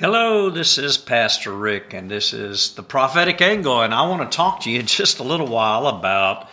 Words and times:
Hello, 0.00 0.48
this 0.48 0.78
is 0.78 0.96
Pastor 0.96 1.52
Rick, 1.52 1.92
and 1.92 2.10
this 2.10 2.32
is 2.32 2.72
the 2.72 2.82
prophetic 2.82 3.42
angle, 3.42 3.82
and 3.82 3.92
I 3.92 4.08
want 4.08 4.22
to 4.22 4.34
talk 4.34 4.60
to 4.60 4.70
you 4.70 4.82
just 4.82 5.18
a 5.18 5.22
little 5.22 5.46
while 5.46 5.86
about 5.86 6.48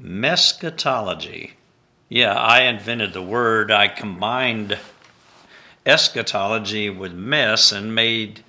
messchatology. 0.00 1.54
Yeah, 2.08 2.34
I 2.34 2.66
invented 2.66 3.14
the 3.14 3.20
word. 3.20 3.72
I 3.72 3.88
combined 3.88 4.78
eschatology 5.84 6.88
with 6.88 7.12
mess 7.12 7.72
and 7.72 7.96
made 7.96 8.44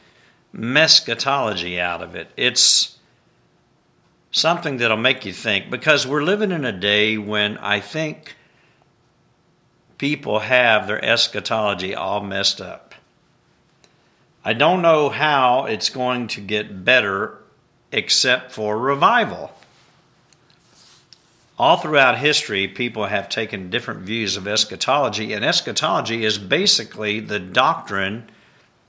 messchatology 0.54 1.79
out 1.79 2.04
of 2.04 2.14
it. 2.14 2.29
It's 2.37 3.00
something 4.29 4.77
that'll 4.77 4.96
make 4.96 5.25
you 5.25 5.33
think 5.33 5.71
because 5.71 6.05
we're 6.05 6.21
living 6.21 6.51
in 6.51 6.65
a 6.65 6.79
day 6.79 7.18
when 7.18 7.57
I 7.57 7.79
think 7.79 8.36
people 9.97 10.41
have 10.41 10.86
their 10.86 11.04
eschatology 11.04 11.96
all 11.96 12.21
messed 12.21 12.61
up. 12.61 12.89
I 14.43 14.54
don't 14.54 14.82
know 14.82 15.10
how 15.10 15.66
it's 15.66 15.89
going 15.89 16.28
to 16.29 16.42
get 16.42 16.86
better 16.86 17.38
except 17.92 18.52
for 18.52 18.78
revival. 18.78 19.52
All 21.57 21.75
throughout 21.75 22.18
history, 22.18 22.70
people 22.70 23.07
have 23.07 23.28
taken 23.28 23.70
different 23.70 24.02
views 24.02 24.38
of 24.38 24.48
eschatology, 24.48 25.34
and 25.34 25.43
eschatology 25.43 26.24
is 26.24 26.38
basically 26.38 27.20
the 27.20 27.39
doctrine 27.39 28.29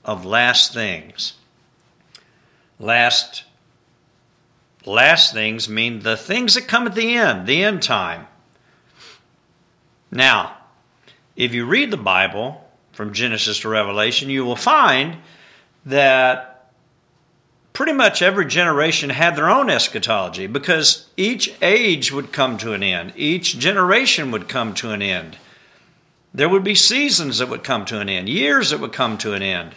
of 0.05 0.25
last 0.25 0.73
things. 0.73 1.33
Last, 2.79 3.43
last 4.85 5.33
things 5.33 5.67
mean 5.67 5.99
the 5.99 6.15
things 6.15 6.55
that 6.55 6.69
come 6.69 6.87
at 6.87 6.95
the 6.95 7.13
end, 7.13 7.45
the 7.45 7.61
end 7.61 7.83
time. 7.83 8.27
Now, 10.09 10.57
if 11.35 11.53
you 11.53 11.65
read 11.65 11.91
the 11.91 11.97
Bible 11.97 12.69
from 12.93 13.11
Genesis 13.11 13.59
to 13.59 13.69
Revelation, 13.69 14.29
you 14.29 14.45
will 14.45 14.55
find 14.55 15.17
that 15.85 16.51
pretty 17.73 17.93
much 17.93 18.21
every 18.21 18.45
generation 18.45 19.09
had 19.09 19.35
their 19.35 19.49
own 19.49 19.69
eschatology 19.69 20.47
because 20.47 21.07
each 21.17 21.53
age 21.61 22.11
would 22.11 22.31
come 22.31 22.57
to 22.57 22.73
an 22.73 22.83
end, 22.83 23.13
each 23.15 23.57
generation 23.57 24.31
would 24.31 24.47
come 24.47 24.73
to 24.73 24.91
an 24.91 25.01
end. 25.01 25.37
There 26.33 26.49
would 26.49 26.63
be 26.63 26.75
seasons 26.75 27.39
that 27.39 27.49
would 27.49 27.63
come 27.63 27.85
to 27.85 27.99
an 27.99 28.09
end, 28.09 28.29
years 28.29 28.69
that 28.69 28.79
would 28.79 28.93
come 28.93 29.17
to 29.19 29.33
an 29.33 29.41
end, 29.41 29.73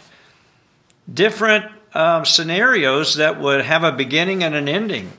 different 1.11 1.65
uh, 1.93 2.23
scenarios 2.23 3.15
that 3.15 3.39
would 3.39 3.61
have 3.61 3.83
a 3.83 3.91
beginning 3.91 4.43
and 4.43 4.55
an 4.55 4.67
ending. 4.67 5.11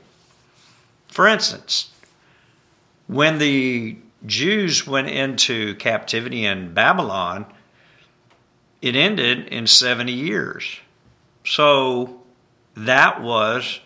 For 1.07 1.27
instance, 1.27 1.91
when 3.07 3.37
the 3.37 3.97
Jews 4.25 4.85
went 4.85 5.09
into 5.09 5.75
captivity 5.75 6.45
in 6.45 6.73
Babylon, 6.73 7.45
it 8.87 8.95
ended 8.95 9.47
in 9.47 9.67
70 9.67 10.11
years. 10.11 10.79
So 11.45 12.21
that 12.75 13.21
was 13.21 13.79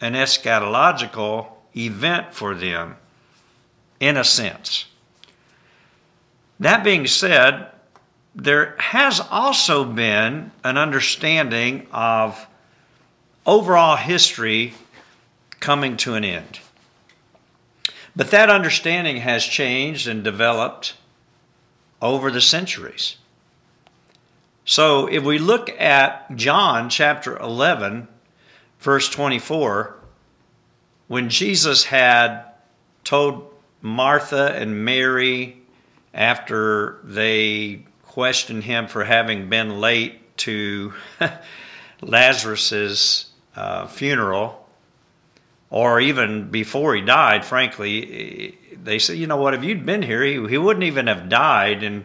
an 0.00 0.14
eschatological 0.14 1.48
event 1.76 2.32
for 2.32 2.54
them, 2.54 2.96
in 4.00 4.16
a 4.16 4.24
sense. 4.24 4.86
That 6.60 6.84
being 6.84 7.06
said, 7.06 7.68
there 8.34 8.76
has 8.78 9.20
also 9.20 9.84
been 9.84 10.50
an 10.64 10.76
understanding 10.76 11.86
of 11.92 12.46
overall 13.46 13.96
history 13.96 14.74
coming 15.60 15.96
to 15.98 16.14
an 16.14 16.24
end. 16.24 16.60
But 18.14 18.30
that 18.30 18.50
understanding 18.50 19.18
has 19.18 19.44
changed 19.44 20.08
and 20.08 20.24
developed 20.24 20.94
over 22.00 22.30
the 22.30 22.40
centuries. 22.40 23.16
So 24.68 25.06
if 25.06 25.24
we 25.24 25.38
look 25.38 25.70
at 25.80 26.36
John 26.36 26.90
chapter 26.90 27.38
11, 27.38 28.06
verse 28.80 29.08
24, 29.08 29.96
when 31.06 31.30
Jesus 31.30 31.84
had 31.84 32.44
told 33.02 33.50
Martha 33.80 34.54
and 34.54 34.84
Mary 34.84 35.56
after 36.12 36.98
they 37.02 37.86
questioned 38.02 38.62
him 38.64 38.88
for 38.88 39.04
having 39.04 39.48
been 39.48 39.80
late 39.80 40.36
to 40.36 40.92
Lazarus's 42.02 43.30
uh, 43.56 43.86
funeral, 43.86 44.68
or 45.70 45.98
even 45.98 46.50
before 46.50 46.94
he 46.94 47.00
died, 47.00 47.42
frankly, 47.42 48.58
they 48.74 48.98
said, 48.98 49.16
you 49.16 49.26
know 49.26 49.38
what, 49.38 49.54
if 49.54 49.64
you'd 49.64 49.86
been 49.86 50.02
here, 50.02 50.22
he, 50.22 50.46
he 50.46 50.58
wouldn't 50.58 50.84
even 50.84 51.06
have 51.06 51.30
died. 51.30 51.82
And 51.82 52.04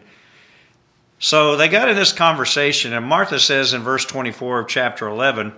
so 1.23 1.55
they 1.55 1.69
got 1.69 1.87
in 1.87 1.95
this 1.95 2.11
conversation, 2.11 2.91
and 2.91 3.05
Martha 3.05 3.39
says 3.39 3.73
in 3.73 3.81
verse 3.81 4.03
24 4.03 4.59
of 4.59 4.67
chapter 4.67 5.07
11, 5.07 5.53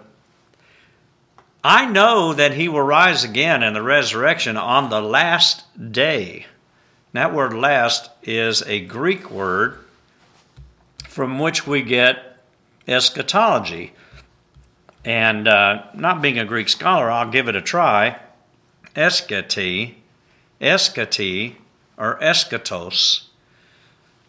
I 1.63 1.87
know 1.87 2.35
that 2.35 2.53
he 2.53 2.69
will 2.69 2.83
rise 2.83 3.23
again 3.23 3.63
in 3.63 3.73
the 3.73 3.81
resurrection 3.81 4.57
on 4.57 4.91
the 4.91 5.01
last 5.01 5.63
day. 5.91 6.45
That 7.13 7.33
word 7.33 7.55
last 7.55 8.11
is 8.21 8.61
a 8.61 8.79
Greek 8.81 9.31
word 9.31 9.79
from 11.07 11.39
which 11.39 11.65
we 11.65 11.81
get 11.81 12.37
eschatology. 12.87 13.93
And 15.03 15.47
uh, 15.47 15.85
not 15.95 16.21
being 16.21 16.37
a 16.37 16.45
Greek 16.45 16.69
scholar, 16.69 17.09
I'll 17.09 17.31
give 17.31 17.47
it 17.47 17.55
a 17.55 17.61
try. 17.61 18.19
Eschati, 18.95 19.95
eschati, 20.61 21.55
or 21.97 22.19
eschatos 22.19 23.24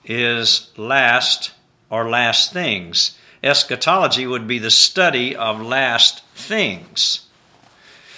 is 0.07 0.71
last 0.77 1.53
or 1.91 2.09
last 2.09 2.53
things. 2.53 3.19
Eschatology 3.43 4.27
would 4.27 4.47
be 4.47 4.59
the 4.59 4.71
study 4.71 5.37
of 5.37 5.61
last 5.61 6.25
things. 6.35 7.27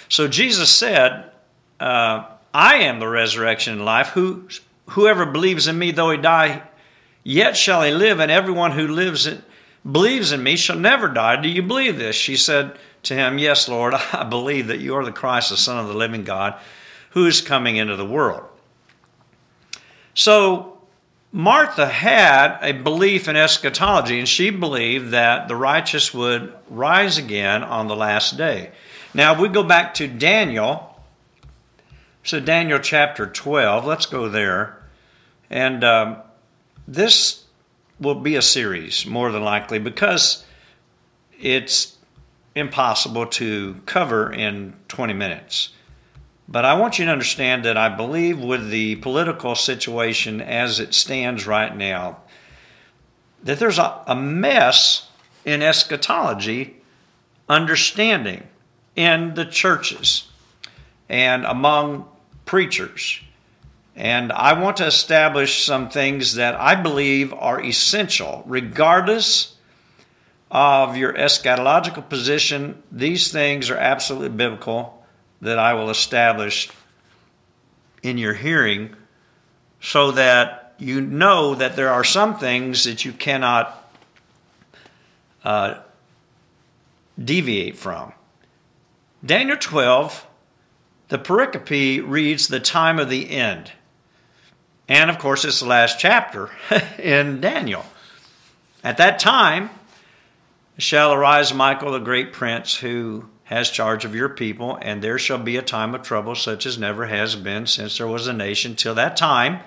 So 0.07 0.27
Jesus 0.27 0.71
said, 0.71 1.31
uh, 1.79 2.25
I 2.53 2.75
am 2.77 2.99
the 2.99 3.07
resurrection 3.07 3.73
and 3.73 3.85
life. 3.85 4.09
Who, 4.09 4.47
whoever 4.89 5.25
believes 5.25 5.67
in 5.67 5.77
me, 5.77 5.91
though 5.91 6.11
he 6.11 6.17
die, 6.17 6.63
yet 7.23 7.55
shall 7.55 7.83
he 7.83 7.91
live, 7.91 8.19
and 8.19 8.31
everyone 8.31 8.71
who 8.71 8.87
lives 8.87 9.27
in, 9.27 9.43
believes 9.89 10.31
in 10.31 10.41
me 10.41 10.55
shall 10.55 10.77
never 10.77 11.07
die. 11.07 11.41
Do 11.41 11.47
you 11.47 11.61
believe 11.61 11.97
this? 11.97 12.15
She 12.15 12.35
said 12.35 12.77
to 13.03 13.13
him, 13.13 13.37
Yes, 13.37 13.69
Lord, 13.69 13.93
I 14.13 14.23
believe 14.23 14.67
that 14.67 14.79
you 14.79 14.95
are 14.95 15.05
the 15.05 15.11
Christ, 15.11 15.51
the 15.51 15.57
Son 15.57 15.77
of 15.77 15.87
the 15.87 15.93
living 15.93 16.23
God, 16.23 16.59
who 17.11 17.25
is 17.25 17.41
coming 17.41 17.77
into 17.77 17.95
the 17.95 18.05
world. 18.05 18.45
So 20.13 20.78
Martha 21.31 21.87
had 21.87 22.57
a 22.61 22.71
belief 22.71 23.27
in 23.27 23.35
eschatology, 23.35 24.17
and 24.17 24.27
she 24.27 24.49
believed 24.49 25.11
that 25.11 25.47
the 25.47 25.55
righteous 25.55 26.13
would 26.13 26.53
rise 26.69 27.17
again 27.17 27.63
on 27.63 27.87
the 27.87 27.95
last 27.95 28.35
day. 28.35 28.71
Now, 29.13 29.33
if 29.33 29.39
we 29.39 29.47
go 29.47 29.63
back 29.63 29.93
to 29.95 30.07
Daniel, 30.07 30.99
so 32.23 32.39
Daniel 32.39 32.79
chapter 32.79 33.27
12, 33.27 33.85
let's 33.85 34.07
go 34.07 34.27
there. 34.27 34.81
And 35.51 35.83
um, 35.83 36.17
this 36.87 37.45
will 37.99 38.15
be 38.15 38.35
a 38.35 38.41
series, 38.41 39.05
more 39.05 39.31
than 39.31 39.43
likely, 39.43 39.77
because 39.77 40.45
it's 41.39 41.97
impossible 42.55 43.27
to 43.27 43.79
cover 43.85 44.33
in 44.33 44.73
20 44.87 45.13
minutes. 45.13 45.69
But 46.51 46.65
I 46.65 46.73
want 46.73 46.97
you 46.97 47.05
to 47.05 47.11
understand 47.11 47.65
that 47.65 47.77
I 47.77 47.89
believe 47.89 48.39
with 48.39 48.71
the 48.71 48.95
political 48.95 49.53
situation 49.53 50.41
as 50.41 50.79
it 50.79 50.95
stands 50.95 51.45
right 51.45 51.75
now, 51.75 52.21
that 53.43 53.59
there's 53.59 53.77
a, 53.77 54.01
a 54.07 54.15
mess 54.15 55.07
in 55.45 55.61
eschatology 55.61 56.77
understanding 57.47 58.47
in 58.95 59.35
the 59.35 59.45
churches 59.45 60.27
and 61.07 61.45
among 61.45 62.07
preachers. 62.45 63.19
And 63.95 64.31
I 64.31 64.59
want 64.59 64.77
to 64.77 64.87
establish 64.87 65.63
some 65.63 65.89
things 65.89 66.33
that 66.33 66.55
I 66.55 66.73
believe 66.73 67.31
are 67.31 67.61
essential, 67.61 68.43
regardless 68.47 69.55
of 70.49 70.97
your 70.97 71.13
eschatological 71.13 72.09
position. 72.09 72.81
These 72.91 73.31
things 73.31 73.69
are 73.69 73.77
absolutely 73.77 74.29
biblical 74.29 74.98
that 75.41 75.59
I 75.59 75.73
will 75.73 75.89
establish 75.89 76.69
in 78.03 78.17
your 78.17 78.33
hearing 78.33 78.95
so 79.81 80.11
that 80.11 80.73
you 80.77 81.01
know 81.01 81.55
that 81.55 81.75
there 81.75 81.89
are 81.89 82.03
some 82.03 82.37
things 82.37 82.85
that 82.85 83.03
you 83.05 83.11
cannot 83.11 83.91
uh, 85.43 85.75
deviate 87.23 87.77
from. 87.77 88.13
Daniel 89.25 89.57
12, 89.57 90.25
the 91.09 91.19
pericope 91.19 92.07
reads 92.07 92.47
the 92.47 92.59
time 92.59 92.99
of 92.99 93.09
the 93.09 93.29
end. 93.29 93.71
And 94.87 95.09
of 95.09 95.19
course, 95.19 95.45
it's 95.45 95.59
the 95.59 95.67
last 95.67 95.99
chapter 95.99 96.49
in 96.99 97.41
Daniel. 97.41 97.85
At 98.83 98.97
that 98.97 99.19
time 99.19 99.69
shall 100.77 101.13
arise 101.13 101.53
Michael, 101.53 101.91
the 101.91 101.99
great 101.99 102.31
prince, 102.31 102.75
who 102.75 103.25
has 103.49 103.71
charge 103.71 104.05
of 104.05 104.13
your 104.13 104.29
people, 104.29 104.77
and 104.79 105.01
there 105.01 105.17
shall 105.17 105.39
be 105.39 105.57
a 105.57 105.61
time 105.63 105.95
of 105.95 106.03
trouble 106.03 106.35
such 106.35 106.67
as 106.67 106.77
never 106.77 107.07
has 107.07 107.35
been 107.35 107.65
since 107.65 107.97
there 107.97 108.05
was 108.05 108.27
a 108.27 108.33
nation 108.33 108.75
till 108.75 108.93
that 108.93 109.17
time. 109.17 109.59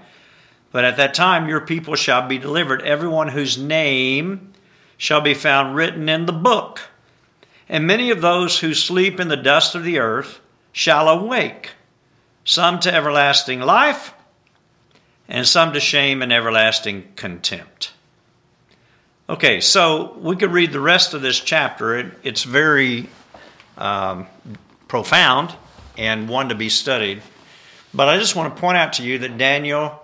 But 0.70 0.84
at 0.84 0.96
that 0.98 1.14
time 1.14 1.48
your 1.48 1.62
people 1.62 1.96
shall 1.96 2.28
be 2.28 2.38
delivered, 2.38 2.82
everyone 2.82 3.26
whose 3.26 3.58
name 3.58 4.52
shall 4.96 5.20
be 5.20 5.34
found 5.34 5.74
written 5.74 6.08
in 6.08 6.26
the 6.26 6.32
book. 6.32 6.82
And 7.68 7.84
many 7.84 8.12
of 8.12 8.20
those 8.20 8.60
who 8.60 8.72
sleep 8.72 9.18
in 9.18 9.26
the 9.26 9.36
dust 9.36 9.74
of 9.74 9.82
the 9.82 9.98
earth 9.98 10.38
shall 10.70 11.08
awake, 11.08 11.70
some 12.44 12.78
to 12.78 12.94
everlasting 12.94 13.58
life, 13.58 14.14
and 15.26 15.44
some 15.44 15.72
to 15.72 15.80
shame 15.80 16.22
and 16.22 16.32
everlasting 16.32 17.08
contempt. 17.16 17.94
Okay, 19.28 19.60
so 19.60 20.16
we 20.20 20.36
could 20.36 20.52
read 20.52 20.70
the 20.70 20.78
rest 20.78 21.14
of 21.14 21.22
this 21.22 21.40
chapter. 21.40 21.98
It, 21.98 22.12
it's 22.22 22.44
very 22.44 23.08
um, 23.76 24.26
profound 24.88 25.54
and 25.96 26.28
one 26.28 26.48
to 26.48 26.54
be 26.54 26.68
studied. 26.68 27.22
But 27.94 28.08
I 28.08 28.18
just 28.18 28.36
want 28.36 28.54
to 28.54 28.60
point 28.60 28.76
out 28.76 28.94
to 28.94 29.02
you 29.02 29.18
that 29.18 29.36
Daniel 29.36 30.02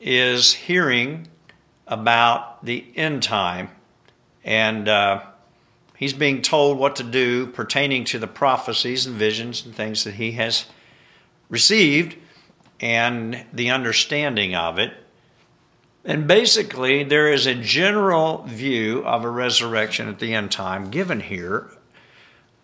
is 0.00 0.52
hearing 0.52 1.26
about 1.86 2.64
the 2.64 2.84
end 2.94 3.22
time, 3.22 3.70
and 4.44 4.88
uh, 4.88 5.22
he's 5.96 6.12
being 6.12 6.42
told 6.42 6.78
what 6.78 6.96
to 6.96 7.02
do 7.02 7.46
pertaining 7.46 8.04
to 8.04 8.18
the 8.18 8.26
prophecies 8.26 9.06
and 9.06 9.16
visions 9.16 9.64
and 9.64 9.74
things 9.74 10.04
that 10.04 10.14
he 10.14 10.32
has 10.32 10.66
received 11.48 12.16
and 12.80 13.44
the 13.52 13.70
understanding 13.70 14.54
of 14.54 14.78
it. 14.78 14.92
And 16.04 16.26
basically, 16.26 17.04
there 17.04 17.32
is 17.32 17.46
a 17.46 17.54
general 17.54 18.44
view 18.44 19.04
of 19.04 19.24
a 19.24 19.30
resurrection 19.30 20.08
at 20.08 20.20
the 20.20 20.34
end 20.34 20.52
time 20.52 20.90
given 20.90 21.20
here, 21.20 21.70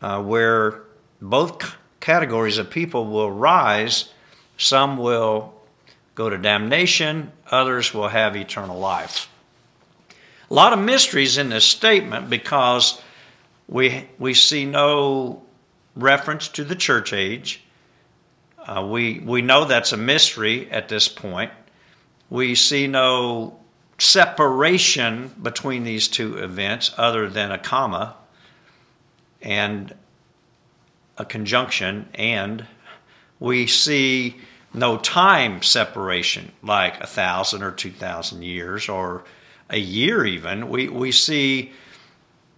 uh, 0.05 0.21
where 0.21 0.83
both 1.23 1.77
categories 1.99 2.59
of 2.59 2.69
people 2.69 3.07
will 3.07 3.31
rise. 3.31 4.11
Some 4.59 4.99
will 4.99 5.55
go 6.15 6.29
to 6.29 6.37
damnation, 6.37 7.33
others 7.51 7.95
will 7.95 8.09
have 8.09 8.37
eternal 8.37 8.79
life. 8.79 9.31
A 10.51 10.55
lot 10.55 10.75
of 10.75 10.79
mysteries 10.79 11.39
in 11.39 11.49
this 11.49 11.65
statement 11.65 12.29
because 12.29 13.01
we, 13.67 14.07
we 14.19 14.35
see 14.35 14.67
no 14.67 15.43
reference 15.97 16.49
to 16.49 16.65
the 16.65 16.77
church 16.77 17.15
age. 17.15 17.65
Uh, 18.59 18.87
we, 18.87 19.21
we 19.21 19.41
know 19.41 19.65
that's 19.65 19.93
a 19.93 19.97
mystery 19.97 20.71
at 20.71 20.91
this 20.91 21.09
point. 21.09 21.51
We 22.29 22.57
see 22.57 22.87
no 22.89 23.59
separation 23.97 25.35
between 25.41 25.85
these 25.85 26.09
two 26.09 26.37
events 26.37 26.93
other 26.99 27.31
than 27.31 27.51
a 27.51 27.59
comma 27.59 28.17
and 29.45 29.95
a 31.17 31.25
conjunction, 31.25 32.09
and 32.15 32.67
we 33.39 33.67
see 33.67 34.37
no 34.73 34.97
time 34.97 35.63
separation 35.63 36.51
like 36.63 37.01
a 37.01 37.07
thousand 37.07 37.63
or 37.63 37.71
two 37.71 37.93
thousand 37.93 38.43
years 38.43 38.89
or 38.89 39.23
a 39.71 39.79
year 39.79 40.25
even. 40.25 40.69
We, 40.69 40.89
we 40.89 41.13
see 41.13 41.73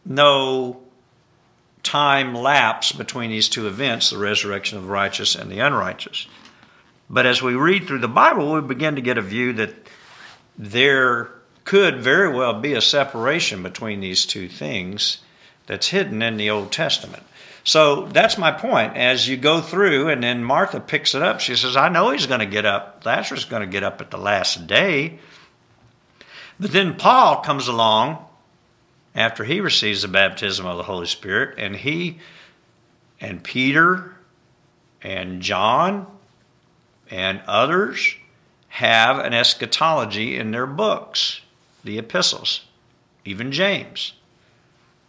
no 0.04 0.80
time 1.82 2.34
lapse 2.34 2.92
between 2.92 3.30
these 3.30 3.48
two 3.48 3.66
events, 3.66 4.10
the 4.10 4.18
resurrection 4.18 4.78
of 4.78 4.84
the 4.84 4.90
righteous 4.90 5.34
and 5.34 5.50
the 5.50 5.60
unrighteous. 5.60 6.26
But 7.10 7.26
as 7.26 7.42
we 7.42 7.54
read 7.54 7.86
through 7.86 8.00
the 8.00 8.08
Bible, 8.08 8.52
we 8.52 8.60
begin 8.60 8.96
to 8.96 9.00
get 9.02 9.18
a 9.18 9.22
view 9.22 9.52
that 9.54 9.74
there 10.58 11.30
could 11.64 12.00
very 12.00 12.32
well 12.32 12.60
be 12.60 12.72
a 12.72 12.80
separation 12.80 13.62
between 13.62 14.00
these 14.00 14.24
two 14.24 14.48
things 14.48 15.18
that's 15.66 15.88
hidden 15.88 16.22
in 16.22 16.36
the 16.36 16.50
Old 16.50 16.72
Testament. 16.72 17.22
So 17.64 18.06
that's 18.06 18.38
my 18.38 18.52
point. 18.52 18.96
As 18.96 19.28
you 19.28 19.36
go 19.36 19.60
through, 19.60 20.08
and 20.08 20.22
then 20.22 20.44
Martha 20.44 20.78
picks 20.78 21.14
it 21.14 21.22
up, 21.22 21.40
she 21.40 21.56
says, 21.56 21.76
I 21.76 21.88
know 21.88 22.10
he's 22.10 22.26
going 22.26 22.40
to 22.40 22.46
get 22.46 22.64
up. 22.64 23.02
Lazarus 23.04 23.40
is 23.40 23.46
going 23.46 23.62
to 23.62 23.66
get 23.66 23.82
up 23.82 24.00
at 24.00 24.12
the 24.12 24.18
last 24.18 24.68
day. 24.68 25.18
But 26.60 26.70
then 26.70 26.94
Paul 26.94 27.42
comes 27.42 27.66
along 27.66 28.24
after 29.16 29.42
he 29.44 29.60
receives 29.60 30.02
the 30.02 30.08
baptism 30.08 30.64
of 30.64 30.76
the 30.76 30.84
Holy 30.84 31.06
Spirit, 31.06 31.58
and 31.58 31.74
he 31.74 32.18
and 33.20 33.42
Peter 33.42 34.14
and 35.02 35.40
John 35.42 36.06
and 37.10 37.40
others 37.46 38.14
have 38.68 39.18
an 39.18 39.32
eschatology 39.32 40.36
in 40.36 40.50
their 40.50 40.66
books, 40.66 41.40
the 41.82 41.98
epistles, 41.98 42.66
even 43.24 43.50
James. 43.52 44.12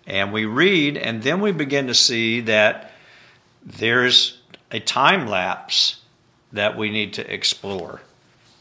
And 0.08 0.32
we 0.32 0.46
read, 0.46 0.98
and 0.98 1.22
then 1.22 1.42
we 1.42 1.52
begin 1.52 1.88
to 1.88 1.94
see 1.94 2.40
that 2.42 2.92
there's 3.62 4.40
a 4.72 4.80
time 4.80 5.28
lapse 5.28 5.98
that 6.54 6.78
we 6.78 6.90
need 6.90 7.14
to 7.14 7.34
explore. 7.34 8.02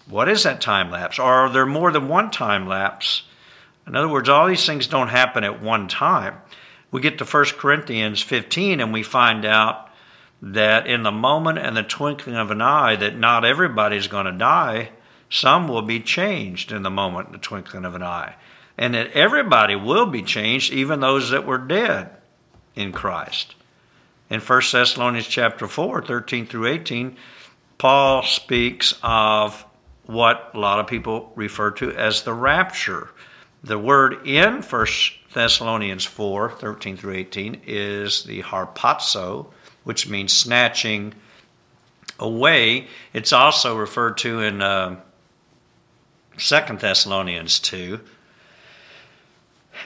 What 0.08 0.28
is 0.28 0.42
that 0.42 0.60
time 0.60 0.90
lapse? 0.90 1.20
Are 1.20 1.48
there 1.48 1.64
more 1.64 1.92
than 1.92 2.08
one 2.08 2.32
time 2.32 2.66
lapse? 2.66 3.22
In 3.86 3.94
other 3.94 4.08
words, 4.08 4.28
all 4.28 4.48
these 4.48 4.66
things 4.66 4.88
don't 4.88 5.08
happen 5.08 5.44
at 5.44 5.62
one 5.62 5.86
time. 5.86 6.34
We 6.90 7.00
get 7.00 7.18
to 7.18 7.24
1 7.24 7.44
Corinthians 7.58 8.20
15 8.20 8.80
and 8.80 8.92
we 8.92 9.04
find 9.04 9.44
out 9.44 9.88
that 10.42 10.88
in 10.88 11.04
the 11.04 11.12
moment 11.12 11.58
and 11.58 11.76
the 11.76 11.82
twinkling 11.84 12.36
of 12.36 12.50
an 12.50 12.60
eye 12.60 12.96
that 12.96 13.16
not 13.16 13.44
everybody's 13.44 14.08
going 14.08 14.26
to 14.26 14.32
die. 14.32 14.90
Some 15.30 15.68
will 15.68 15.82
be 15.82 16.00
changed 16.00 16.72
in 16.72 16.82
the 16.82 16.90
moment 16.90 17.30
the 17.30 17.38
twinkling 17.38 17.84
of 17.84 17.94
an 17.94 18.02
eye 18.02 18.34
and 18.78 18.94
that 18.94 19.12
everybody 19.12 19.74
will 19.74 20.06
be 20.06 20.22
changed, 20.22 20.72
even 20.72 21.00
those 21.00 21.30
that 21.30 21.46
were 21.46 21.58
dead 21.58 22.10
in 22.74 22.92
Christ. 22.92 23.54
In 24.28 24.40
1 24.40 24.62
Thessalonians 24.72 25.26
chapter 25.26 25.66
4, 25.66 26.02
13 26.02 26.46
through 26.46 26.66
18, 26.66 27.16
Paul 27.78 28.22
speaks 28.22 28.94
of 29.02 29.64
what 30.04 30.50
a 30.54 30.58
lot 30.58 30.80
of 30.80 30.86
people 30.86 31.32
refer 31.36 31.70
to 31.72 31.92
as 31.92 32.22
the 32.22 32.32
rapture. 32.32 33.10
The 33.62 33.78
word 33.78 34.26
in 34.26 34.62
1 34.62 34.86
Thessalonians 35.32 36.04
4, 36.04 36.50
13 36.52 36.96
through 36.96 37.14
18 37.14 37.62
is 37.66 38.24
the 38.24 38.42
harpazo, 38.42 39.46
which 39.84 40.08
means 40.08 40.32
snatching 40.32 41.14
away. 42.18 42.88
It's 43.12 43.32
also 43.32 43.76
referred 43.76 44.18
to 44.18 44.40
in 44.40 44.62
uh, 44.62 44.96
2 46.38 46.76
Thessalonians 46.78 47.58
2 47.60 48.00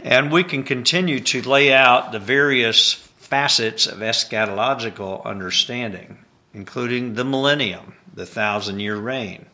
and 0.05 0.33
we 0.33 0.45
can 0.45 0.63
continue 0.63 1.21
to 1.21 1.49
lay 1.49 1.73
out 1.73 2.13
the 2.13 2.19
various 2.19 2.93
facets 2.95 3.87
of 3.87 3.99
eschatological 3.99 5.25
understanding, 5.25 6.19
including 6.55 7.15
the 7.15 7.25
millennium, 7.25 7.95
the 8.13 8.27
thousand 8.27 8.81
year 8.81 8.97
reign. 8.97 9.47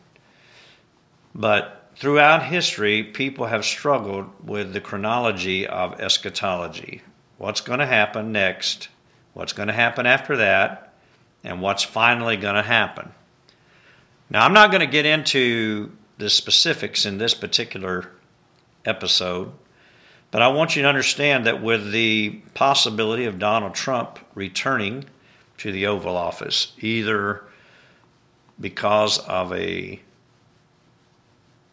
But 1.35 1.91
throughout 1.95 2.43
history, 2.43 3.03
people 3.03 3.45
have 3.45 3.65
struggled 3.65 4.27
with 4.43 4.73
the 4.73 4.81
chronology 4.81 5.67
of 5.67 5.99
eschatology. 5.99 7.01
What's 7.37 7.61
going 7.61 7.79
to 7.79 7.85
happen 7.85 8.31
next? 8.31 8.89
What's 9.33 9.53
going 9.53 9.67
to 9.67 9.73
happen 9.73 10.05
after 10.05 10.37
that? 10.37 10.93
And 11.43 11.61
what's 11.61 11.83
finally 11.83 12.37
going 12.37 12.55
to 12.55 12.63
happen? 12.63 13.11
Now, 14.29 14.43
I'm 14.43 14.53
not 14.53 14.71
going 14.71 14.81
to 14.81 14.87
get 14.87 15.05
into 15.05 15.91
the 16.17 16.29
specifics 16.29 17.05
in 17.05 17.19
this 17.19 17.33
particular 17.35 18.11
episode 18.85 19.51
but 20.31 20.41
I 20.41 20.49
want 20.49 20.75
you 20.75 20.81
to 20.81 20.87
understand 20.87 21.45
that 21.45 21.61
with 21.61 21.91
the 21.91 22.41
possibility 22.53 23.25
of 23.25 23.39
Donald 23.39 23.73
Trump 23.73 24.19
returning 24.35 25.05
to 25.57 25.71
the 25.71 25.87
Oval 25.87 26.15
Office, 26.15 26.73
either 26.79 27.43
because 28.59 29.19
of 29.19 29.53
a 29.53 29.99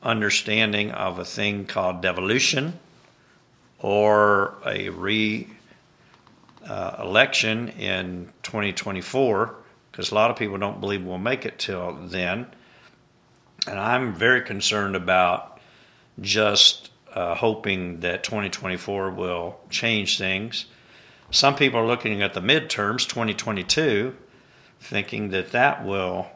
understanding 0.03 0.91
of 0.91 1.19
a 1.19 1.25
thing 1.25 1.65
called 1.65 2.03
devolution 2.03 2.79
or 3.81 4.55
a 4.67 4.91
re 4.91 5.49
uh, 6.67 6.97
election 7.01 7.69
in 7.71 8.31
2024 8.43 9.55
because 9.91 10.11
a 10.11 10.15
lot 10.15 10.31
of 10.31 10.37
people 10.37 10.59
don't 10.59 10.81
believe 10.81 11.05
we'll 11.05 11.19
make 11.19 11.45
it 11.47 11.59
till 11.59 11.93
then. 12.07 12.47
And 13.67 13.79
i'm 13.79 14.15
very 14.15 14.43
concerned 14.43 14.97
about 14.97 15.61
just 16.21 16.91
uh, 17.15 17.35
hoping 17.35 18.01
that 18.01 18.25
2024 18.25 19.11
will 19.11 19.59
change 19.71 20.19
things. 20.19 20.67
Some 21.31 21.55
people 21.55 21.81
are 21.81 21.87
looking 21.87 22.23
at 22.23 22.35
the 22.35 22.41
midterms, 22.41 23.09
2022, 23.09 24.15
thinking 24.81 25.31
that 25.31 25.53
that 25.53 25.85
will 25.85 26.27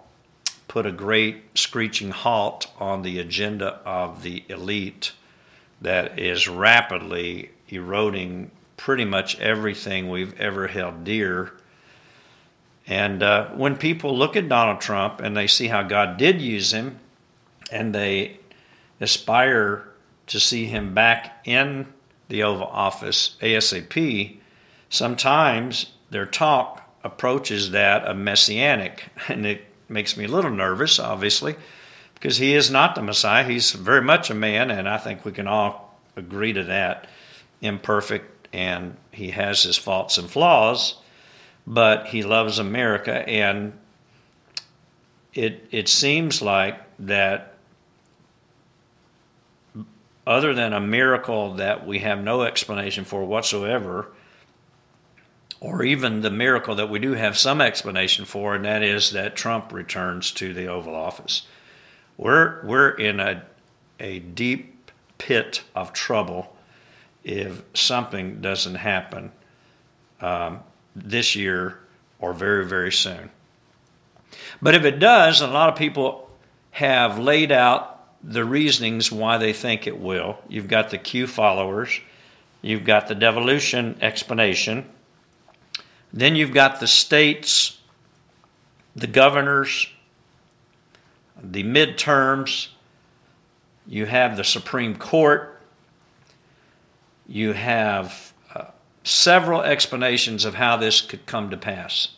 put 0.68 0.87
a 0.87 0.92
great 0.92 1.58
screeching 1.58 2.11
halt 2.11 2.70
on 2.78 3.02
the 3.02 3.18
agenda 3.18 3.80
of 3.85 4.23
the 4.23 4.44
elite 4.49 5.12
that 5.80 6.18
is 6.18 6.49
rapidly 6.49 7.50
eroding 7.68 8.50
pretty 8.76 9.04
much 9.04 9.38
everything 9.40 10.08
we've 10.08 10.38
ever 10.40 10.68
held 10.68 11.04
dear. 11.04 11.52
And 12.87 13.23
uh, 13.23 13.49
when 13.50 13.76
people 13.76 14.16
look 14.16 14.37
at 14.37 14.49
Donald 14.49 14.80
Trump 14.80 15.20
and 15.20 15.37
they 15.37 15.47
see 15.47 15.68
how 15.68 15.82
God 15.82 16.16
did 16.16 16.40
use 16.40 16.73
him 16.73 16.99
and 17.70 17.94
they 17.94 18.38
aspire 19.00 19.88
to 20.28 20.40
see 20.40 20.66
him 20.66 20.94
back 20.94 21.40
in 21.44 21.87
the 22.28 22.42
Oval 22.42 22.66
Office 22.66 23.37
ASAP, 23.40 24.38
sometimes 24.88 25.92
their 26.11 26.26
talk 26.26 26.82
approaches 27.04 27.70
that 27.70 28.04
of 28.04 28.16
messianic. 28.16 29.04
And 29.28 29.47
it 29.47 29.64
makes 29.88 30.16
me 30.16 30.25
a 30.25 30.28
little 30.28 30.50
nervous, 30.50 30.99
obviously, 30.99 31.56
because 32.14 32.37
he 32.37 32.54
is 32.54 32.70
not 32.70 32.94
the 32.94 33.02
Messiah. 33.02 33.44
He's 33.44 33.73
very 33.73 34.02
much 34.02 34.30
a 34.30 34.35
man, 34.35 34.70
and 34.70 34.88
I 34.88 34.99
think 34.99 35.25
we 35.25 35.32
can 35.32 35.47
all 35.47 35.99
agree 36.16 36.52
to 36.52 36.64
that. 36.64 37.06
imperfect 37.61 38.38
and 38.52 38.97
he 39.11 39.30
has 39.30 39.62
his 39.62 39.76
faults 39.76 40.16
and 40.16 40.30
flaws, 40.30 40.94
but 41.66 42.06
he 42.06 42.23
loves 42.23 42.58
America 42.58 43.28
and 43.28 43.73
it 45.35 45.66
it 45.70 45.88
seems 45.88 46.40
like 46.40 46.80
that 46.99 47.57
other 50.28 50.52
than 50.52 50.75
a 50.75 50.80
miracle 50.80 51.54
that 51.54 51.87
we 51.87 52.00
have 52.00 52.23
no 52.23 52.42
explanation 52.42 53.02
for 53.02 53.25
whatsoever, 53.25 54.08
or 55.58 55.82
even 55.82 56.20
the 56.20 56.30
miracle 56.30 56.75
that 56.75 56.90
we 56.90 56.99
do 56.99 57.14
have 57.14 57.37
some 57.37 57.62
explanation 57.62 58.26
for, 58.26 58.54
and 58.54 58.66
that 58.66 58.82
is 58.82 59.12
that 59.12 59.35
Trump 59.35 59.73
returns 59.73 60.30
to 60.30 60.52
the 60.52 60.66
Oval 60.66 60.94
Office. 60.94 61.47
We're, 62.18 62.62
we're 62.62 62.90
in 62.90 63.20
a, 63.20 63.42
a 63.99 64.18
deep 64.18 64.90
pit 65.16 65.62
of 65.75 65.94
trouble 65.94 66.54
if 67.25 67.62
something 67.73 68.42
doesn't 68.42 68.75
happen 68.75 69.32
um, 70.20 70.61
this 70.94 71.35
year 71.37 71.78
or 72.20 72.35
very, 72.35 72.66
very 72.66 72.92
soon. 72.92 73.30
But 74.61 74.75
if 74.75 74.85
it 74.85 74.99
does, 74.99 75.40
a 75.40 75.47
lot 75.47 75.70
of 75.70 75.76
people 75.76 76.30
have 76.73 77.18
laid 77.18 77.50
out 77.50 77.97
the 78.22 78.44
reasonings 78.44 79.12
why 79.12 79.38
they 79.38 79.52
think 79.52 79.87
it 79.87 79.98
will. 79.98 80.38
You've 80.48 80.68
got 80.68 80.90
the 80.90 80.98
Q 80.98 81.26
followers, 81.26 82.00
you've 82.62 82.84
got 82.84 83.08
the 83.08 83.14
devolution 83.14 83.96
explanation, 84.00 84.88
then 86.12 86.37
you've 86.37 86.54
got 86.54 86.80
the 86.80 86.87
states, 86.87 87.78
the 88.96 89.06
governors, 89.06 89.88
the 91.40 91.62
midterms, 91.62 92.68
you 93.87 94.06
have 94.06 94.37
the 94.37 94.44
Supreme 94.44 94.96
Court, 94.96 95.60
you 97.26 97.52
have 97.52 98.32
uh, 98.54 98.64
several 99.04 99.62
explanations 99.62 100.44
of 100.44 100.54
how 100.54 100.76
this 100.76 101.00
could 101.00 101.25
come 101.26 101.50
to 101.50 101.56
pass. 101.56 102.08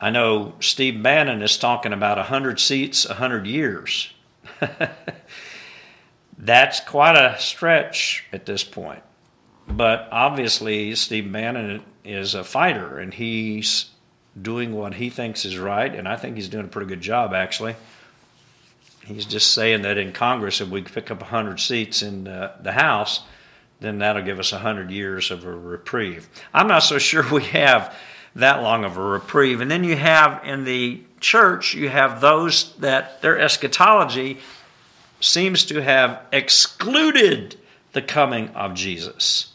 I 0.00 0.10
know 0.10 0.54
Steve 0.60 1.02
Bannon 1.02 1.42
is 1.42 1.56
talking 1.56 1.92
about 1.92 2.18
100 2.18 2.60
seats, 2.60 3.08
100 3.08 3.46
years. 3.46 4.12
That's 6.38 6.80
quite 6.80 7.16
a 7.16 7.38
stretch 7.38 8.24
at 8.32 8.46
this 8.46 8.64
point. 8.64 9.02
But 9.66 10.08
obviously, 10.10 10.94
Steve 10.94 11.30
Bannon 11.30 11.82
is 12.04 12.34
a 12.34 12.44
fighter 12.44 12.98
and 12.98 13.12
he's 13.12 13.90
doing 14.40 14.74
what 14.74 14.94
he 14.94 15.10
thinks 15.10 15.44
is 15.44 15.58
right, 15.58 15.94
and 15.94 16.08
I 16.08 16.16
think 16.16 16.36
he's 16.36 16.48
doing 16.48 16.64
a 16.64 16.68
pretty 16.68 16.88
good 16.88 17.00
job, 17.00 17.34
actually. 17.34 17.74
He's 19.04 19.24
just 19.24 19.54
saying 19.54 19.82
that 19.82 19.98
in 19.98 20.12
Congress, 20.12 20.60
if 20.60 20.68
we 20.68 20.82
pick 20.82 21.10
up 21.10 21.20
100 21.20 21.58
seats 21.58 22.02
in 22.02 22.28
uh, 22.28 22.56
the 22.62 22.72
House, 22.72 23.22
then 23.80 23.98
that'll 23.98 24.22
give 24.22 24.38
us 24.38 24.52
100 24.52 24.90
years 24.90 25.30
of 25.30 25.44
a 25.44 25.50
reprieve. 25.50 26.28
I'm 26.52 26.68
not 26.68 26.80
so 26.80 26.98
sure 26.98 27.28
we 27.32 27.44
have 27.44 27.94
that 28.38 28.62
long 28.62 28.84
of 28.84 28.96
a 28.96 29.02
reprieve. 29.02 29.60
And 29.60 29.70
then 29.70 29.84
you 29.84 29.96
have 29.96 30.42
in 30.44 30.64
the 30.64 31.02
church, 31.20 31.74
you 31.74 31.88
have 31.88 32.20
those 32.20 32.74
that 32.76 33.20
their 33.20 33.38
eschatology 33.38 34.38
seems 35.20 35.64
to 35.66 35.82
have 35.82 36.22
excluded 36.32 37.56
the 37.92 38.02
coming 38.02 38.48
of 38.50 38.74
Jesus. 38.74 39.52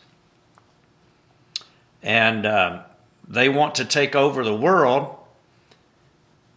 And 2.02 2.46
uh, 2.46 2.84
they 3.28 3.48
want 3.48 3.76
to 3.76 3.86
take 3.86 4.16
over 4.16 4.44
the 4.44 4.56
world, 4.56 5.16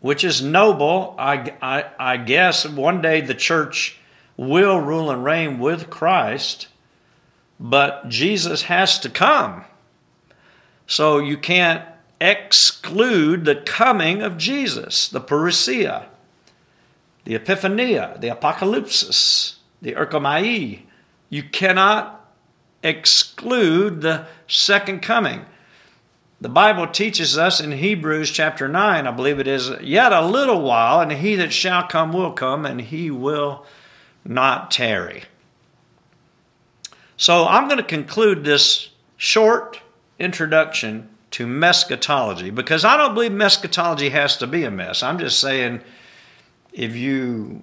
which 0.00 0.24
is 0.24 0.42
noble. 0.42 1.14
I, 1.16 1.52
I, 1.62 1.84
I 1.98 2.16
guess 2.16 2.66
one 2.68 3.00
day 3.00 3.20
the 3.20 3.34
church 3.34 4.00
will 4.36 4.80
rule 4.80 5.12
and 5.12 5.24
reign 5.24 5.60
with 5.60 5.88
Christ, 5.88 6.66
but 7.60 8.08
Jesus 8.08 8.62
has 8.62 8.98
to 9.00 9.08
come. 9.08 9.64
So 10.88 11.18
you 11.20 11.38
can't 11.38 11.84
exclude 12.20 13.44
the 13.44 13.56
coming 13.56 14.22
of 14.22 14.36
Jesus, 14.38 15.08
the 15.08 15.20
parousia, 15.20 16.06
the 17.24 17.38
epiphania, 17.38 18.20
the 18.20 18.28
apocalypsis, 18.28 19.56
the 19.82 19.92
erchomai. 19.92 20.80
You 21.28 21.42
cannot 21.42 22.32
exclude 22.82 24.00
the 24.00 24.26
second 24.46 25.00
coming. 25.00 25.44
The 26.40 26.48
Bible 26.48 26.86
teaches 26.86 27.38
us 27.38 27.60
in 27.60 27.72
Hebrews 27.72 28.30
chapter 28.30 28.68
9, 28.68 29.06
I 29.06 29.10
believe 29.10 29.38
it 29.38 29.48
is, 29.48 29.70
yet 29.80 30.12
a 30.12 30.24
little 30.24 30.62
while, 30.62 31.00
and 31.00 31.10
he 31.10 31.34
that 31.36 31.52
shall 31.52 31.86
come 31.88 32.12
will 32.12 32.32
come, 32.32 32.66
and 32.66 32.80
he 32.80 33.10
will 33.10 33.64
not 34.24 34.70
tarry. 34.70 35.24
So 37.16 37.46
I'm 37.46 37.66
going 37.66 37.78
to 37.78 37.82
conclude 37.82 38.44
this 38.44 38.90
short 39.16 39.80
introduction 40.18 41.08
to 41.36 41.46
messchatology 41.46 42.48
because 42.54 42.82
I 42.82 42.96
don't 42.96 43.12
believe 43.12 43.30
messchatology 43.30 44.10
has 44.10 44.38
to 44.38 44.46
be 44.46 44.64
a 44.64 44.70
mess. 44.70 45.02
I'm 45.02 45.18
just 45.18 45.38
saying 45.38 45.82
if 46.72 46.96
you 46.96 47.62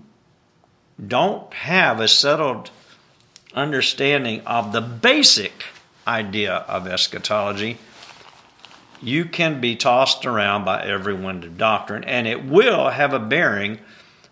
don't 1.08 1.52
have 1.56 2.00
a 2.00 2.08
settled 2.08 2.70
understanding 3.56 4.42
of 4.42 4.74
the 4.74 4.82
basic 4.82 5.64
idea 6.06 6.54
of 6.54 6.86
eschatology, 6.86 7.80
you 9.02 9.26
can 9.26 9.60
be 9.60 9.76
tossed 9.76 10.24
around 10.28 10.66
by 10.66 10.84
every 10.84 11.16
wind 11.16 11.44
of 11.44 11.58
doctrine, 11.58 12.04
and 12.04 12.28
it 12.28 12.46
will 12.46 12.90
have 12.90 13.12
a 13.12 13.20
bearing 13.20 13.80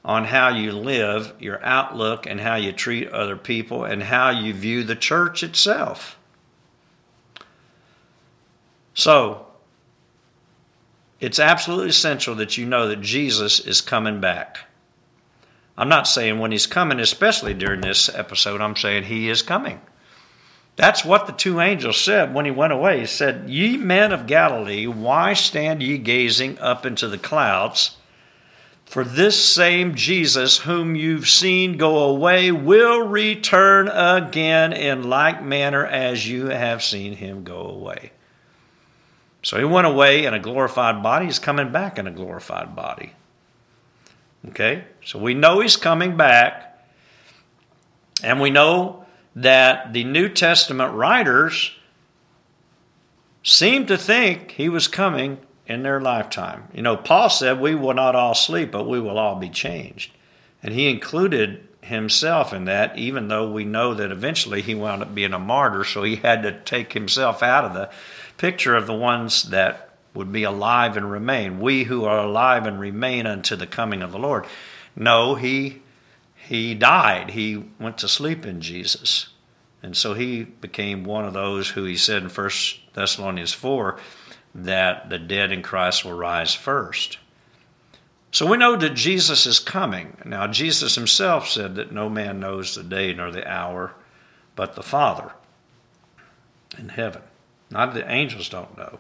on 0.06 0.26
how 0.26 0.50
you 0.50 0.72
live, 0.72 1.34
your 1.40 1.60
outlook, 1.66 2.28
and 2.28 2.40
how 2.40 2.58
you 2.58 2.72
treat 2.72 3.08
other 3.08 3.38
people, 3.38 3.86
and 3.86 4.04
how 4.04 4.30
you 4.30 4.54
view 4.54 4.84
the 4.84 4.96
church 4.96 5.42
itself. 5.42 6.16
So, 8.94 9.48
it's 11.20 11.40
absolutely 11.40 11.90
essential 11.90 12.36
that 12.36 12.58
you 12.58 12.66
know 12.66 12.88
that 12.88 13.02
Jesus 13.02 13.60
is 13.60 13.80
coming 13.80 14.20
back. 14.20 14.58
I'm 15.78 15.90
not 15.90 16.08
saying 16.08 16.40
when 16.40 16.52
he's 16.52 16.68
coming, 16.68 17.00
especially 17.00 17.54
during 17.54 17.82
this 17.82 18.10
episode, 18.10 18.60
I'm 18.60 18.76
saying 18.76 19.04
he 19.04 19.30
is 19.30 19.42
coming. 19.42 19.80
That's 20.76 21.06
what 21.06 21.28
the 21.28 21.34
two 21.34 21.60
angels 21.60 22.00
said 22.00 22.34
when 22.34 22.46
he 22.46 22.52
went 22.52 22.74
away. 22.74 23.02
He 23.02 23.06
said, 23.06 23.50
Ye 23.50 23.78
men 23.78 24.12
of 24.12 24.26
Galilee, 24.26 24.88
why 24.88 25.34
stand 25.34 25.84
ye 25.84 25.98
gazing 25.98 26.58
up 26.60 26.86
into 26.86 27.08
the 27.08 27.18
clouds? 27.18 27.98
For 28.86 29.04
this 29.04 29.44
same 29.44 29.96
Jesus, 29.96 30.60
whom 30.60 30.96
you've 30.96 31.30
seen 31.30 31.78
go 31.78 32.00
away, 32.00 32.52
will 32.52 33.08
return 33.08 33.88
again 33.88 34.74
in 34.74 35.04
like 35.04 35.44
manner 35.44 35.86
as 35.86 36.28
you 36.28 36.48
have 36.48 36.84
seen 36.84 37.14
him 37.14 37.44
go 37.44 37.62
away. 37.62 38.12
So 39.44 39.58
he 39.58 39.66
went 39.66 39.88
away 39.88 40.26
in 40.26 40.34
a 40.34 40.40
glorified 40.40 41.02
body. 41.02 41.26
He's 41.26 41.40
coming 41.40 41.72
back 41.72 41.98
in 41.98 42.08
a 42.08 42.12
glorified 42.12 42.76
body. 42.76 43.14
Okay? 44.50 44.84
So 45.04 45.20
we 45.20 45.34
know 45.34 45.60
he's 45.60 45.78
coming 45.78 46.16
back. 46.16 46.68
And 48.24 48.40
we 48.40 48.52
know 48.52 49.06
that 49.36 49.94
the 49.94 50.04
New 50.04 50.30
Testament 50.30 50.94
writers 50.94 51.72
seem 53.44 53.88
to 53.88 53.98
think 53.98 54.52
he 54.52 54.70
was 54.70 54.88
coming 54.88 55.40
in 55.66 55.84
their 55.84 56.00
lifetime. 56.00 56.68
You 56.74 56.82
know, 56.82 56.98
Paul 56.98 57.30
said, 57.30 57.60
We 57.60 57.76
will 57.76 57.94
not 57.94 58.16
all 58.16 58.36
sleep, 58.36 58.72
but 58.72 58.88
we 58.88 59.00
will 59.00 59.18
all 59.18 59.36
be 59.36 59.50
changed. 59.50 60.12
And 60.62 60.74
he 60.74 60.90
included 60.90 61.68
himself 61.82 62.54
in 62.54 62.66
that, 62.66 62.98
even 62.98 63.28
though 63.28 63.52
we 63.52 63.66
know 63.66 63.96
that 63.96 64.12
eventually 64.12 64.62
he 64.62 64.76
wound 64.76 65.02
up 65.02 65.16
being 65.16 65.34
a 65.34 65.40
martyr, 65.40 65.84
so 65.84 66.04
he 66.04 66.18
had 66.18 66.44
to 66.44 66.60
take 66.60 66.94
himself 66.94 67.42
out 67.42 67.66
of 67.66 67.74
the 67.74 67.90
picture 68.42 68.76
of 68.76 68.88
the 68.88 68.94
ones 68.94 69.44
that 69.50 69.92
would 70.16 70.32
be 70.32 70.42
alive 70.42 70.98
and 70.98 71.12
remain. 71.12 71.60
We 71.60 71.84
who 71.84 72.06
are 72.06 72.18
alive 72.18 72.66
and 72.66 72.80
remain 72.80 73.28
unto 73.28 73.56
the 73.56 73.68
coming 73.68 74.02
of 74.02 74.12
the 74.12 74.18
Lord. 74.18 74.48
No, 74.96 75.36
he 75.36 75.84
he 76.36 76.74
died. 76.74 77.30
He 77.30 77.64
went 77.80 78.00
to 78.00 78.08
sleep 78.08 78.44
in 78.44 78.60
Jesus. 78.60 79.30
And 79.84 79.96
so 79.96 80.16
he 80.16 80.44
became 80.44 81.04
one 81.04 81.24
of 81.24 81.34
those 81.34 81.70
who 81.70 81.84
he 81.84 81.96
said 81.96 82.24
in 82.24 82.30
1 82.30 82.50
Thessalonians 82.94 83.54
4 83.54 84.00
that 84.56 85.10
the 85.12 85.20
dead 85.20 85.52
in 85.52 85.62
Christ 85.62 86.04
will 86.04 86.14
rise 86.14 86.56
first. 86.56 87.20
So 88.32 88.48
we 88.48 88.58
know 88.58 88.76
that 88.76 88.96
Jesus 88.96 89.46
is 89.46 89.60
coming. 89.60 90.18
Now, 90.26 90.48
Jesus 90.48 90.96
himself 90.96 91.48
said 91.48 91.76
that 91.76 91.92
no 91.92 92.10
man 92.10 92.40
knows 92.40 92.74
the 92.74 92.84
day 92.84 93.14
nor 93.14 93.32
the 93.32 93.48
hour 93.48 93.94
but 94.56 94.74
the 94.74 94.84
Father 94.84 95.32
in 96.78 96.90
heaven. 96.90 97.22
Not 97.72 97.94
the 97.94 98.10
angels 98.12 98.50
don't 98.50 98.78
know. 98.78 99.00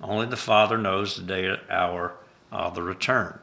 Only 0.00 0.26
the 0.26 0.36
Father 0.36 0.76
knows 0.76 1.16
the 1.16 1.22
day 1.22 1.46
and 1.46 1.60
hour 1.70 2.14
of 2.50 2.74
the 2.74 2.82
return. 2.82 3.38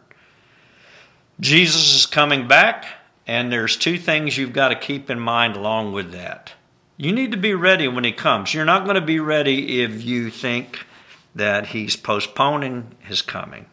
Jesus 1.39 1.95
is 1.95 2.05
coming 2.05 2.48
back, 2.48 2.86
and 3.25 3.51
there's 3.51 3.77
two 3.77 3.98
things 3.98 4.38
you've 4.38 4.53
got 4.53 4.69
to 4.69 4.75
keep 4.75 5.09
in 5.09 5.19
mind 5.19 5.55
along 5.55 5.93
with 5.93 6.12
that. 6.12 6.51
You 6.98 7.13
need 7.13 7.31
to 7.31 7.38
be 7.38 7.53
ready 7.53 7.88
when 7.88 8.03
he 8.03 8.12
comes. 8.12 8.53
You're 8.53 8.65
not 8.65 8.83
going 8.83 8.95
to 8.95 9.01
be 9.01 9.21
ready 9.21 9.81
if 9.81 10.03
you 10.03 10.29
think 10.29 10.86
that 11.33 11.67
he's 11.67 11.95
postponing 11.95 12.95
his 13.00 13.21
coming. 13.21 13.67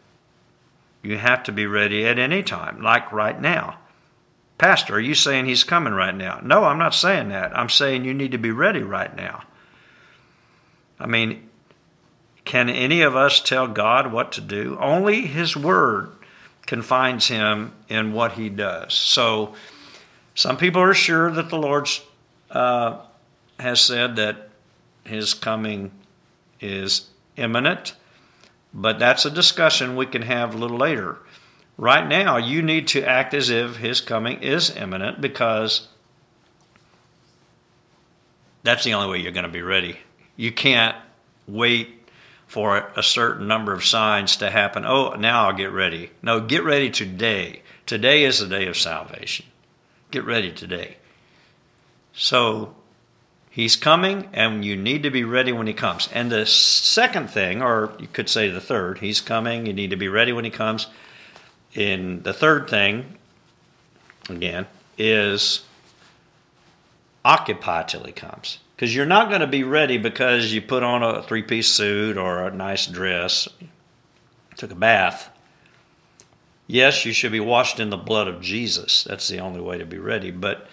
You 1.03 1.17
have 1.17 1.43
to 1.43 1.51
be 1.51 1.65
ready 1.65 2.05
at 2.05 2.17
any 2.17 2.41
time, 2.41 2.81
like 2.81 3.11
right 3.11 3.39
now. 3.39 3.79
Pastor, 4.57 4.95
are 4.95 4.99
you 4.99 5.13
saying 5.13 5.45
he's 5.45 5.65
coming 5.65 5.93
right 5.93 6.15
now? 6.15 6.39
No, 6.41 6.63
I'm 6.63 6.79
not 6.79 6.95
saying 6.95 7.29
that. 7.29 7.55
I'm 7.55 7.69
saying 7.69 8.05
you 8.05 8.13
need 8.13 8.31
to 8.31 8.37
be 8.37 8.51
ready 8.51 8.81
right 8.81 9.13
now. 9.15 9.43
I 10.99 11.07
mean, 11.07 11.49
can 12.45 12.69
any 12.69 13.01
of 13.01 13.15
us 13.15 13.41
tell 13.41 13.67
God 13.67 14.11
what 14.11 14.31
to 14.33 14.41
do? 14.41 14.77
Only 14.79 15.21
His 15.27 15.55
Word 15.55 16.11
confines 16.65 17.27
Him 17.27 17.73
in 17.89 18.13
what 18.13 18.33
He 18.33 18.49
does. 18.49 18.93
So, 18.93 19.53
some 20.33 20.57
people 20.57 20.81
are 20.81 20.93
sure 20.93 21.31
that 21.31 21.49
the 21.49 21.57
Lord 21.57 21.89
uh, 22.49 22.99
has 23.59 23.81
said 23.81 24.15
that 24.15 24.49
His 25.03 25.33
coming 25.33 25.91
is 26.61 27.07
imminent, 27.35 27.95
but 28.73 28.97
that's 28.97 29.25
a 29.25 29.31
discussion 29.31 29.95
we 29.95 30.05
can 30.05 30.21
have 30.21 30.55
a 30.55 30.57
little 30.57 30.77
later. 30.77 31.17
Right 31.77 32.07
now, 32.07 32.37
you 32.37 32.61
need 32.61 32.87
to 32.89 33.03
act 33.03 33.33
as 33.33 33.49
if 33.49 33.75
His 33.75 34.01
coming 34.01 34.41
is 34.41 34.75
imminent 34.75 35.21
because 35.21 35.89
that's 38.63 38.83
the 38.83 38.93
only 38.93 39.09
way 39.09 39.21
you're 39.21 39.31
going 39.31 39.43
to 39.43 39.51
be 39.51 39.61
ready. 39.61 39.97
You 40.37 40.53
can't 40.53 40.95
wait 41.47 42.09
for 42.47 42.77
a 42.95 43.03
certain 43.03 43.47
number 43.47 43.73
of 43.73 43.83
signs 43.83 44.37
to 44.37 44.49
happen. 44.49 44.85
Oh, 44.85 45.15
now 45.15 45.47
I'll 45.47 45.53
get 45.53 45.71
ready. 45.71 46.11
No, 46.21 46.39
get 46.39 46.63
ready 46.63 46.89
today. 46.89 47.61
Today 47.85 48.23
is 48.23 48.39
the 48.39 48.47
day 48.47 48.67
of 48.67 48.77
salvation. 48.77 49.45
Get 50.11 50.23
ready 50.23 50.53
today. 50.53 50.97
So 52.13 52.73
he's 53.49 53.75
coming, 53.75 54.29
and 54.31 54.63
you 54.63 54.77
need 54.77 55.03
to 55.03 55.09
be 55.09 55.25
ready 55.25 55.51
when 55.51 55.67
he 55.67 55.73
comes. 55.73 56.07
And 56.13 56.31
the 56.31 56.45
second 56.45 57.29
thing, 57.29 57.61
or 57.61 57.91
you 57.99 58.07
could 58.07 58.29
say 58.29 58.49
the 58.49 58.61
third, 58.61 58.99
he's 58.99 59.19
coming, 59.19 59.65
you 59.65 59.73
need 59.73 59.89
to 59.89 59.97
be 59.97 60.07
ready 60.07 60.31
when 60.31 60.45
he 60.45 60.51
comes 60.51 60.87
in 61.73 62.23
the 62.23 62.33
third 62.33 62.69
thing, 62.69 63.17
again, 64.29 64.65
is 64.97 65.65
occupy 67.27 67.83
till 67.83 68.05
he 68.05 68.13
comes. 68.13 68.59
Because 68.75 68.95
you're 68.95 69.05
not 69.05 69.27
going 69.27 69.41
to 69.41 69.47
be 69.47 69.63
ready 69.63 69.97
because 69.97 70.53
you 70.53 70.61
put 70.61 70.81
on 70.81 71.03
a 71.03 71.21
three 71.23 71.43
piece 71.43 71.67
suit 71.67 72.17
or 72.17 72.47
a 72.47 72.55
nice 72.55 72.87
dress, 72.87 73.49
took 74.55 74.71
a 74.71 74.75
bath. 74.75 75.29
Yes, 76.67 77.05
you 77.05 77.11
should 77.11 77.33
be 77.33 77.39
washed 77.39 77.79
in 77.79 77.89
the 77.89 77.97
blood 77.97 78.27
of 78.27 78.41
Jesus. 78.41 79.03
That's 79.03 79.27
the 79.27 79.39
only 79.39 79.59
way 79.59 79.77
to 79.77 79.85
be 79.85 79.97
ready. 79.97 80.31
But 80.31 80.67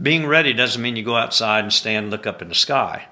being 0.00 0.26
ready 0.26 0.52
doesn't 0.52 0.82
mean 0.82 0.96
you 0.96 1.04
go 1.04 1.16
outside 1.16 1.62
and 1.64 1.72
stand 1.72 2.04
and 2.04 2.10
look 2.10 2.26
up 2.26 2.42
in 2.42 2.48
the 2.48 2.54
sky. 2.54 3.06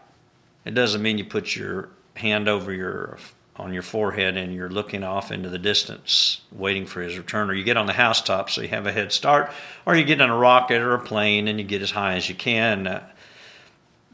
It 0.64 0.74
doesn't 0.74 1.02
mean 1.02 1.18
you 1.18 1.24
put 1.24 1.54
your 1.54 1.90
hand 2.16 2.48
over 2.48 2.72
your 2.72 3.18
on 3.56 3.72
your 3.72 3.82
forehead 3.82 4.36
and 4.36 4.54
you're 4.54 4.70
looking 4.70 5.04
off 5.04 5.30
into 5.30 5.50
the 5.50 5.58
distance 5.58 6.40
waiting 6.50 6.86
for 6.86 7.02
his 7.02 7.18
return 7.18 7.50
or 7.50 7.54
you 7.54 7.64
get 7.64 7.76
on 7.76 7.86
the 7.86 7.92
housetop 7.92 8.48
so 8.48 8.62
you 8.62 8.68
have 8.68 8.86
a 8.86 8.92
head 8.92 9.12
start 9.12 9.50
or 9.84 9.94
you 9.94 10.04
get 10.04 10.20
in 10.20 10.30
a 10.30 10.36
rocket 10.36 10.80
or 10.80 10.94
a 10.94 10.98
plane 10.98 11.48
and 11.48 11.58
you 11.58 11.64
get 11.64 11.82
as 11.82 11.90
high 11.90 12.14
as 12.14 12.28
you 12.28 12.34
can 12.34 12.86
uh, 12.86 13.06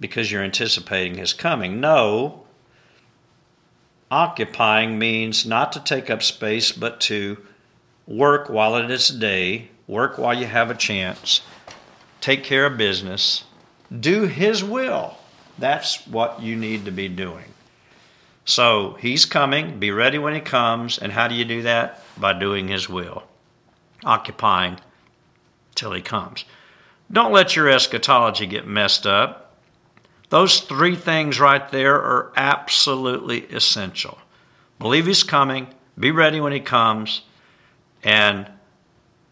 because 0.00 0.30
you're 0.30 0.42
anticipating 0.42 1.16
his 1.16 1.32
coming. 1.32 1.80
No. 1.80 2.44
Occupying 4.10 4.98
means 4.98 5.46
not 5.46 5.72
to 5.72 5.80
take 5.80 6.10
up 6.10 6.22
space 6.22 6.72
but 6.72 7.00
to 7.02 7.38
work 8.06 8.48
while 8.48 8.74
it 8.74 8.90
is 8.90 9.08
day 9.08 9.68
work 9.86 10.18
while 10.18 10.34
you 10.34 10.46
have 10.46 10.70
a 10.70 10.74
chance 10.74 11.42
take 12.20 12.42
care 12.42 12.66
of 12.66 12.76
business 12.76 13.44
do 14.00 14.24
his 14.24 14.64
will. 14.64 15.16
That's 15.58 16.06
what 16.06 16.42
you 16.42 16.56
need 16.56 16.84
to 16.86 16.90
be 16.90 17.08
doing 17.08 17.44
so 18.48 18.96
he's 18.98 19.26
coming. 19.26 19.78
Be 19.78 19.90
ready 19.90 20.18
when 20.18 20.32
he 20.32 20.40
comes. 20.40 20.96
And 20.96 21.12
how 21.12 21.28
do 21.28 21.34
you 21.34 21.44
do 21.44 21.60
that? 21.62 22.02
By 22.16 22.32
doing 22.32 22.68
his 22.68 22.88
will, 22.88 23.24
occupying 24.02 24.80
till 25.74 25.92
he 25.92 26.00
comes. 26.00 26.46
Don't 27.12 27.30
let 27.30 27.54
your 27.54 27.68
eschatology 27.68 28.46
get 28.46 28.66
messed 28.66 29.06
up. 29.06 29.54
Those 30.30 30.60
three 30.60 30.96
things 30.96 31.38
right 31.38 31.68
there 31.70 31.96
are 31.96 32.32
absolutely 32.36 33.44
essential. 33.48 34.16
Believe 34.78 35.06
he's 35.06 35.22
coming, 35.22 35.68
be 35.98 36.10
ready 36.10 36.40
when 36.40 36.52
he 36.52 36.60
comes, 36.60 37.22
and 38.02 38.50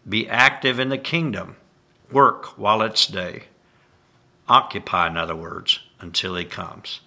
be 0.07 0.29
active 0.29 0.79
in 0.79 0.89
the 0.89 0.97
kingdom. 0.97 1.55
Work 2.11 2.57
while 2.57 2.83
it's 2.83 3.07
day. 3.07 3.45
Occupy, 4.47 5.07
in 5.07 5.17
other 5.17 5.35
words, 5.35 5.79
until 5.99 6.35
he 6.35 6.45
comes. 6.45 6.99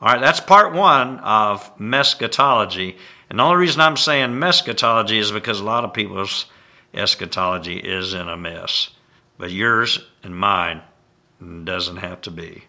All 0.00 0.12
right, 0.12 0.20
that's 0.20 0.40
part 0.40 0.72
one 0.72 1.18
of 1.18 1.76
messchatology. 1.78 2.96
And 3.28 3.38
the 3.38 3.42
only 3.42 3.56
reason 3.56 3.80
I'm 3.80 3.96
saying 3.96 4.30
messchatology 4.30 5.18
is 5.18 5.32
because 5.32 5.58
a 5.58 5.64
lot 5.64 5.84
of 5.84 5.92
people's 5.92 6.46
eschatology 6.94 7.78
is 7.78 8.14
in 8.14 8.28
a 8.28 8.36
mess. 8.36 8.90
But 9.38 9.50
yours 9.50 9.98
and 10.22 10.36
mine 10.36 10.82
doesn't 11.64 11.96
have 11.96 12.20
to 12.22 12.30
be. 12.30 12.64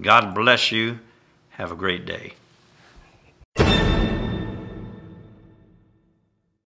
God 0.00 0.34
bless 0.34 0.70
you. 0.70 1.00
Have 1.50 1.72
a 1.72 1.76
great 1.76 2.06
day. 2.06 2.34